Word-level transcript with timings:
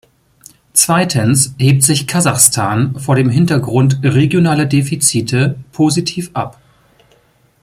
Zweitens 0.73 1.53
hebt 1.59 1.83
sich 1.83 2.07
Kasachstan 2.07 2.99
vor 2.99 3.15
dem 3.15 3.29
Hintergrund 3.29 3.99
regionaler 4.01 4.65
Defizite 4.65 5.59
positiv 5.73 6.31
ab. 6.33 6.59